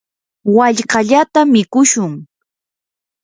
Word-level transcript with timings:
wallkallata 0.55 1.39
mikushun. 1.53 2.13